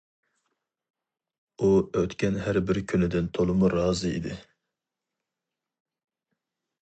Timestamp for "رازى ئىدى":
3.73-4.37